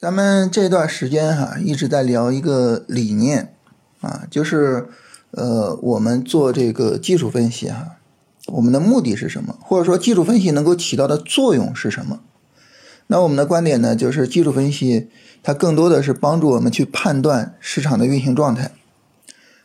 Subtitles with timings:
[0.00, 3.52] 咱们这段时间哈、一直在聊一个理念
[4.00, 4.86] 啊，就是
[5.32, 7.96] 呃，我们做这个技术分析哈、
[8.46, 9.56] 我们的目的是什么？
[9.60, 12.20] 或者说技术分析能够起到的作用是什么？
[13.08, 15.08] 那我们的观点呢，就是技术分析
[15.42, 18.70] 它更多的是帮助我们去判断市场的运行状态，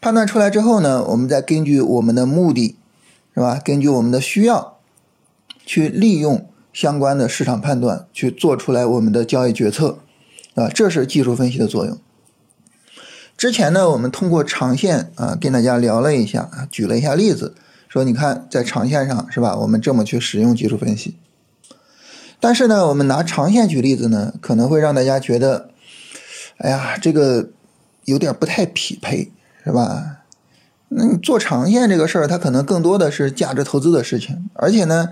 [0.00, 2.76] 判断出来之后呢，我们再根据我们的目的，
[3.34, 3.60] 是吧？
[3.62, 4.78] 根据我们的需要，
[5.66, 9.98] 去利用相关的市场判断去做出来我们的交易决策。
[10.54, 11.98] 啊，这是技术分析的作用。
[13.36, 17.54] 之前呢，我们通过长线啊，跟大家聊了一下啊，举了一下例子，
[17.88, 21.16] 说你看在长线上是吧，我们这么去使用技术分析。
[22.38, 25.70] 但是呢，我们拿长线举例子呢，可能会让大家觉得，
[26.58, 27.48] 哎呀，这个
[28.04, 29.32] 有点不太匹配，
[29.64, 30.18] 是吧？
[30.90, 35.08] 那你做长线这个事儿，它可能更多的是价值投资的事情，而且呢，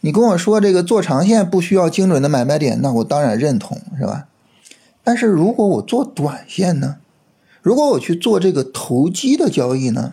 [0.00, 4.28] 你跟我说这个做长线不需要精准的买卖点，那我当然认同，是吧？
[5.10, 6.98] 但是如果我做短线呢？
[7.62, 10.12] 如果我去做这个投机的交易呢？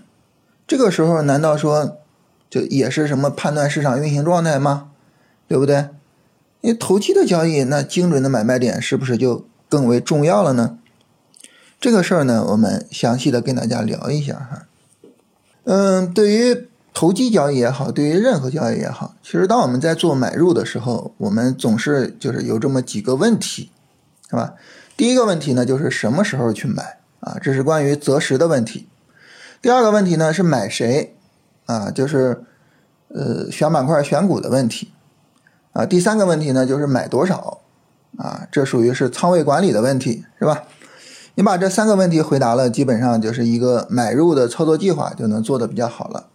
[0.66, 2.00] 这个时候难道说
[2.50, 4.90] 就也是什么判断市场运行状态吗？
[5.48, 5.90] 对不对？
[6.62, 10.80] 因为投机的交易，那精准的买卖点是不是就更为重要了呢？
[11.80, 14.66] 这个事儿呢，我们详细的跟大家聊一下哈。
[15.66, 23.70] 嗯，对于投机交易也好，对于任何交易也好，其实当我们在做买入的时候，我们总是就是有这么几个问题。
[24.30, 24.56] 是吧？
[24.98, 27.38] 第一个问题呢，就是什么时候去买啊？
[27.40, 28.90] 这是关于择时的问题。
[29.62, 31.16] 第二个问题呢，是买谁
[31.68, 31.92] 啊？
[31.92, 32.44] 就是
[33.10, 34.92] 呃选板块、选股的问题
[35.72, 35.86] 啊。
[35.86, 37.62] 第三个问题呢，就是买多少
[38.18, 38.48] 啊？
[38.52, 40.64] 这属于是仓位管理的问题，是吧？
[41.36, 46.30] 你把这三个问题回答了，基本上就是一个买入的操作计划就能做得比较好了。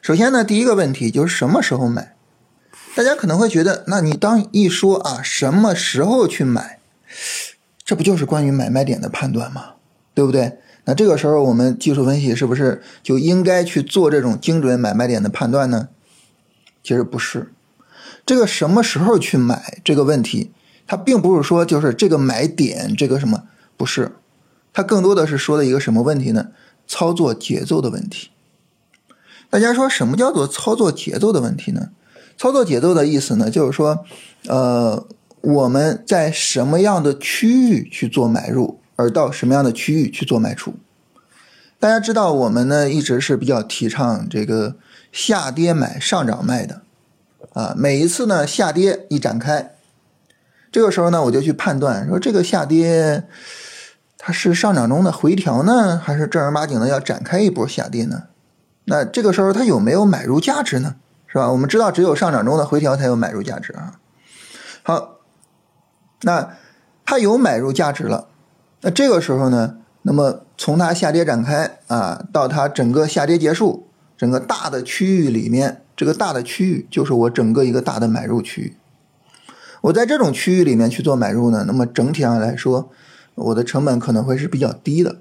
[0.00, 2.14] 首先呢，第一个问题就是什么时候买？
[2.94, 6.78] 大家可能会觉得，那你当一说啊，什么时候去买？
[7.88, 9.70] 这不就是关于买卖点的判断吗？
[10.12, 10.58] 对不对？
[10.84, 15.88] 那这个时候我们技术分析是不是就应该去做这种精准买卖点的判断呢？
[16.82, 17.50] 其实不是，
[18.26, 20.50] 这个什么时候去买这个问题，
[20.86, 23.44] 它并不是说就是这个买点这个什么，
[23.78, 24.12] 不是，
[24.74, 26.48] 它更多的是说的一个什么问题呢？
[26.86, 28.28] 操作节奏的问题。
[29.48, 31.88] 大家说什么叫做操作节奏的问题呢？
[32.36, 34.04] 操作节奏的意思呢，就是说，
[34.46, 35.06] 呃。
[35.48, 40.74] 我们在什么样的区域去做买入，而到什么样的区域去做卖出？
[41.80, 44.76] 大家知道，我们呢一直是比较提倡这个
[45.10, 46.82] 下跌买，上涨卖的
[47.54, 47.72] 啊。
[47.78, 49.70] 每一次呢下跌一展开，
[50.70, 53.24] 这个时候呢我就去判断说这个下跌
[54.18, 58.24] 它是上涨中的回调呢，还是正儿八经的要展开一波下跌呢？
[58.84, 60.96] 那这个时候它有没有买入价值呢？
[61.26, 61.50] 是吧？
[61.50, 63.94] 我们知道只有上涨中的回调才有买入价值啊。
[64.82, 65.17] 好。
[66.22, 66.56] 那
[67.04, 68.28] 它有买入价值了，
[68.80, 78.76] 那这个时候呢，那么从它下跌展开啊，到它整个下跌结束，整个大的区域里面，这个大的区域就是我整个一个大的买入区域。
[79.82, 82.90] 我在这种区域里面去做买入呢，那么整体上来说，
[83.36, 85.18] 我的成本可能会是比较低的，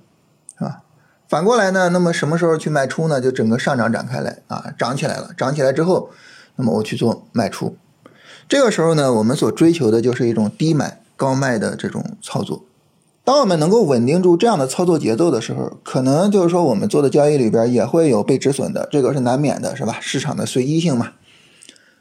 [0.57, 0.81] 是吧？
[1.29, 3.21] 反过来呢，那么什么时候去卖出呢？
[3.21, 6.09] 就整个上涨展开来啊，涨起来了，涨起来之后，
[6.55, 7.77] 那么我去做卖出。
[8.49, 12.63] 这个时候呢，我们所追求的就是一种低买高卖的这种操作。
[13.25, 19.97] 当我们能够稳定住这样的操作节奏的时候，可能就是说我们做的交易里边也会有被止损的，这个是难免的，是吧？
[19.99, 21.11] 市场的随机性嘛。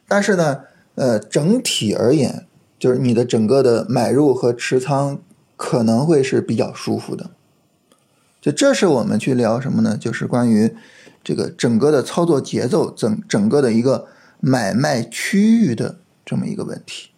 [0.07, 0.61] 但是呢，
[0.95, 2.47] 呃，整体而言，
[2.79, 5.19] 就是你的整个的买入和持仓
[5.57, 7.31] 可能会是比较舒服的。
[8.41, 9.97] 就这是我们去聊什么呢？
[9.97, 10.73] 就是关于
[11.25, 14.07] 这个整个的操作节奏，整整个的一个
[14.39, 15.97] 买卖区域的。
[16.27, 17.11] 这么一个问题，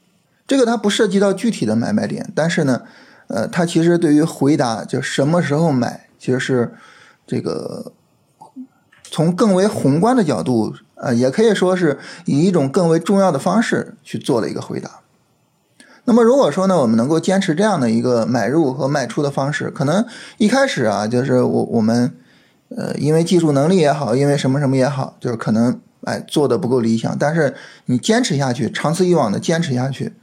[0.46, 2.82] 这个它不涉及到具体的买卖点，但是呢，
[3.28, 6.74] 呃，它其实对于回答就什么时候买，其实是
[7.26, 7.90] 这个
[9.02, 15.00] 从更为宏观的角度，呃，也可以说是以一种更为重要的方式去做了一个回答。
[16.04, 20.06] 那么如果说呢，我们能够坚持这样的一个买入和卖出的方式，可能
[20.36, 22.14] 一开始啊，就是我我们
[22.76, 25.80] 呃，因为技术能力也好，因为什么什么也好，就是可能。
[26.08, 30.14] 哎，做的不够理想，但是你坚持下去，长此以往的坚持下去，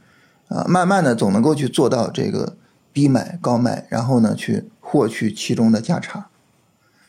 [0.48, 2.56] 啊，慢慢的总能够去做到这个
[2.92, 6.26] 低买高卖，然后呢去获取其中的价差，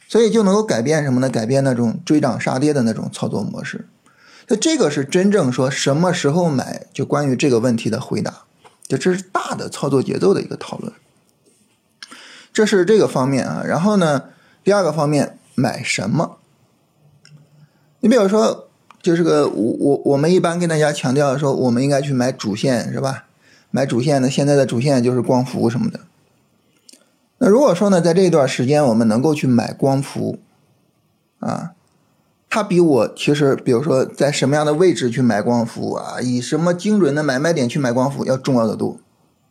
[0.07, 1.27] 所以就能够改变什么呢？
[1.29, 3.87] 改变那种追涨杀跌的那种操作模式。
[4.47, 8.43] 那这个是真正说什么时候买，就关于这个问题的回答，
[8.87, 10.93] 就这是大的操作节奏的一个讨论。
[12.53, 14.25] 这是这个方面啊，然后呢，
[14.63, 16.37] 第二个方面买什么？
[17.99, 18.66] 你比如说，
[19.07, 23.23] 就是个我我我们一般跟大家强调说，我们应该去买主线是吧？
[23.71, 26.01] 买主线呢，现在的主线就是光伏什么的。
[27.37, 30.39] 那如果说呢，在这段时间我们能够去买光伏，
[31.39, 31.71] 啊，
[32.49, 38.97] 它比我其实，比如说在什么样的位置去买光伏啊，以什么精准的买卖点去买光伏要重要的多。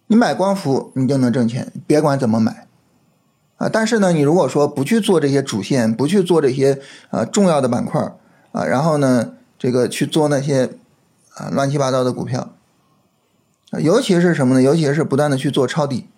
[0.09, 2.67] 你买光伏你就能挣钱，别管怎么买，
[3.57, 8.03] 啊，但是呢，你如果说不去做这些主线，不去做这些啊重要的板块
[8.53, 10.71] 啊，然后呢，这个去做那些
[11.35, 12.55] 啊乱七八糟的股票，
[13.81, 14.63] 尤其是什么呢？
[14.63, 16.09] 尤其是不断的去做抄底。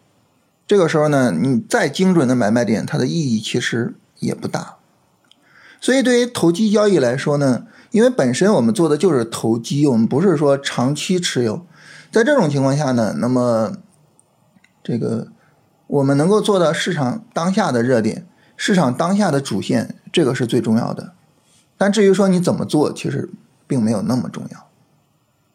[0.67, 4.77] 这个时候呢，你再精准的买卖点，它的意义其实也不大。
[5.81, 11.65] 所以，对于投机交易来说呢，因为本身我们做的就是投机，我们不是说长期持有。
[12.11, 13.73] 在这种情况下呢，那么
[14.83, 15.29] 这个
[15.87, 18.27] 我们能够做到市场当下的热点、
[18.57, 21.15] 市场当下的主线，这个是最重要的。
[21.79, 23.31] 但至于说你怎么做，其实
[23.67, 24.67] 并没有那么重要。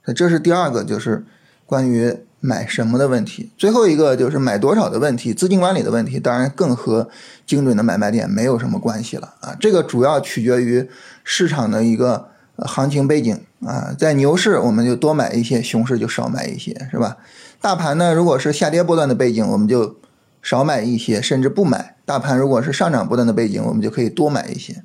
[0.05, 1.23] 那这是第二个，就是
[1.67, 2.17] 关于。
[2.45, 7.07] 买什么的问题，最后一个就是买多少的问题，资金管理的问题，当然更和
[7.45, 9.55] 精准的买卖点没有什么关系了啊。
[9.57, 10.89] 这个主要取决于
[11.23, 12.27] 市场的一个
[12.57, 17.15] 行情背景啊，在牛市我们就多买一些，熊市就少买一些，是吧？
[17.61, 19.95] 大盘呢，如果是下跌波段的背景，我们就
[20.41, 24.83] 少买一些，甚至不买；大盘如果是上涨波段的背景，我们就可以多买一些。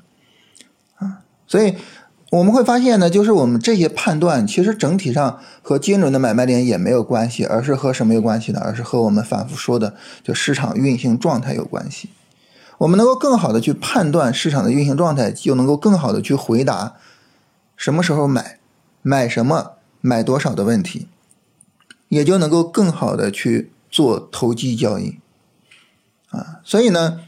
[1.48, 1.74] 所以。
[2.30, 8.60] 我们会发现呢，就是我们这些判断其实整体上和精准的买卖点也没有关系，而是和什么有关系呢？
[8.62, 12.10] 而是和我们反复说的就市场运行状态有关系。
[12.76, 16.96] 我们能够更好的去判断市场的运行状态，就能够更好的去回答
[17.78, 18.58] 什么时候买、
[19.00, 21.08] 买什么、买多少的问题，
[22.10, 25.16] 也就能够更好的去做投机交易
[26.28, 26.60] 啊。
[26.62, 27.20] 所以呢，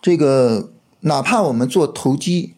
[0.00, 0.70] 这个
[1.00, 2.54] 哪怕我们做投机。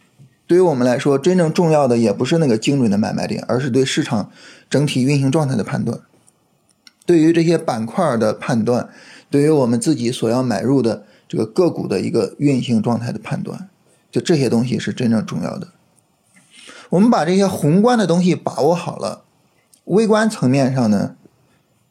[0.53, 4.31] 对于我们来说，真正重要的也不是那个精准的买卖点，而是对市场
[4.69, 5.99] 整体运行状态的判断，
[7.07, 8.91] 对于这些板块的判断，
[9.31, 13.71] 对于我们自己所要买入的这个个股的一个运行状态的判断，
[14.11, 15.69] 就这些东西是真正重要的。
[16.91, 19.23] 我们把这些宏观的东西把握好了，
[19.85, 21.17] 微观层面上呢，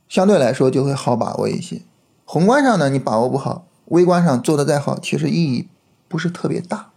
[0.07, 1.81] 相对来说就会好把握一些。
[2.25, 5.67] 宏观上呢，你把握不好，微观上做的再好，其实意义
[6.07, 6.90] 不是特别大。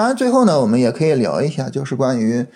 [0.00, 2.46] 当然，最后呢，我们也可以聊一下，就是关于，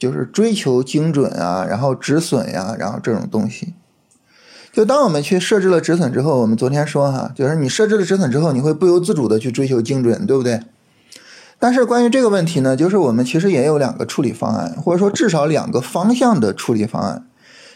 [0.00, 3.74] 就是追求精准啊，然后止损呀，然后这种东西。
[4.72, 10.60] 就当我们去设置了止损之后，我们昨天说哈，就是你设置了止损之后，你会不由自主的去追求精准，对不对？
[11.60, 17.24] 但是关于这个问题呢，就是我们其实也有两个处理方案，或者说至少两个方向的处理方案。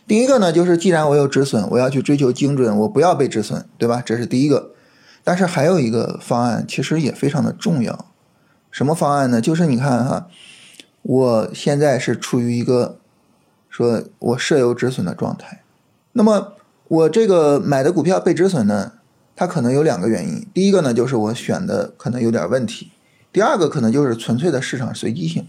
[0.09, 4.03] 第一个呢，就是既然我有止损，我要去追求精准，我不要被止损，对吧？
[4.05, 4.73] 这是第一个。
[5.23, 8.07] 但是还有一个方案，其实也非常的重要。
[8.73, 9.41] 什么方案呢？
[9.41, 10.27] 就是你看哈，
[11.03, 12.99] 我现在是处于一个
[13.69, 15.63] 说我设有止损的状态。
[16.13, 16.55] 那么
[16.89, 18.95] 我这个买的股票被止损呢，
[19.37, 20.47] 它可能有两个原因。
[20.53, 22.89] 第一个呢，就是我选的可能有点问题；
[23.31, 25.47] 第二个可能就是纯粹的市场随机性。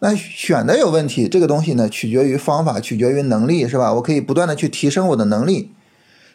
[0.00, 3.94] 那选的有问题，这个东西呢，取决于方法，取决于能力，是吧？
[3.94, 5.72] 我可以不断的去提升我的能力。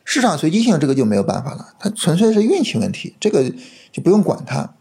[0.04, 3.52] 市场随机性这个就没有办法了，它纯粹是运气问题，这个
[3.92, 4.74] 就不用管它。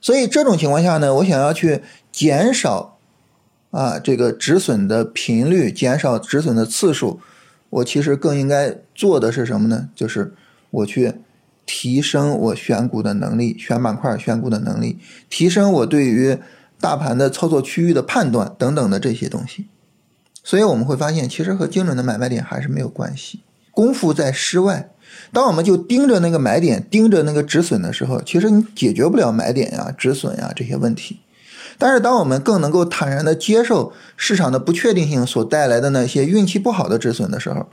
[0.00, 2.98] 所以这种情况下呢，我想要去减少
[3.70, 7.20] 啊这个止损的频率，减少止损的次数，
[7.70, 9.88] 我其实更应该做的是什么呢？
[9.94, 10.32] 就是
[10.70, 11.14] 我去
[11.66, 16.38] 提升我选股的能力，选板块选股的能力，提升我对于
[16.80, 19.66] 大盘的操作区域的判断等等的这些东西。
[20.44, 23.40] 所以我们会发现，其实和精准的买卖点还是没有关系，
[23.72, 24.90] 功夫在室外。
[25.32, 31.20] 当我们就盯着那个买点，盯着那个止损的时候，其实你解决不了买点呀、止损呀这些问题。
[31.76, 37.68] 但是，当我们更能够坦然的接受市场的不确定性所带来的那些运气不好的止损的时候，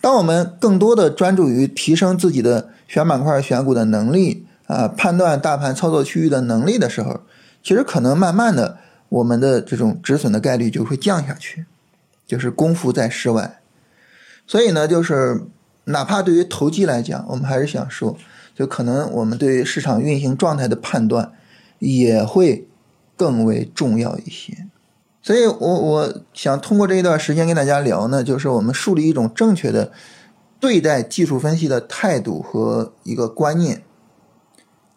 [0.00, 7.20] 当我们更多的专注于提升自己的选板块、选股的能力啊，判断大盘操作区域的能力的时候，
[7.62, 8.78] 其实可能慢慢的，
[9.08, 11.66] 我们的这种止损的概率就会降下去，
[12.26, 13.60] 就是功夫在室外。
[14.46, 15.42] 所以呢，就是。
[15.84, 18.16] 哪怕对于投机来讲，我们还是想说，
[18.54, 21.32] 就可能我们对于市场运行状态的判断
[21.78, 22.66] 也会
[23.16, 24.66] 更为重要一些。
[25.22, 29.90] 所以，我我想通过这一段时间跟大家聊呢，就是我们树立一种正确的
[30.60, 33.82] 对待技术分析的态度和一个观念。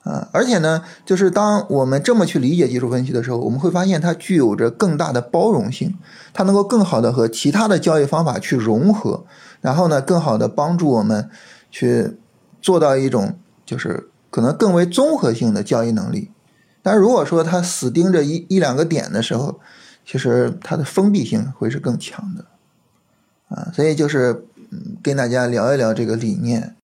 [0.08, 5.98] 啊，而且呢，就是当我们这么去理解技术分析的时候，我们会发现它具有着更大的包容性，
[6.34, 9.26] 它能够更好的和其他的交易方法去融合。
[9.60, 11.30] 然后呢，更好的帮助我们
[11.70, 12.18] 去
[12.62, 16.32] 做到一种就是可能更为综合性的交易能力。
[16.82, 19.60] 但如果说它死盯着一一两个点的时候，
[20.06, 22.46] 其实它的封闭性会是更强的
[23.50, 24.46] 啊，所以就是
[25.04, 26.76] 跟大家聊一聊这个理念。